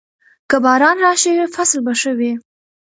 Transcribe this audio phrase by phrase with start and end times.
[0.49, 2.31] که باران راشي، فصل به ښه وي.